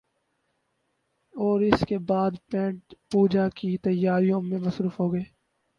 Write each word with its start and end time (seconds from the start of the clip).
اوراس 1.33 1.83
کے 1.87 1.97
بعد 2.09 2.31
پیٹ 2.51 2.75
پوجا 3.11 3.47
کی 3.55 3.77
تیاریوں 3.77 4.41
میں 4.41 4.59
مصروف 4.59 4.99
ہو 4.99 5.13
گئے۔ 5.13 5.23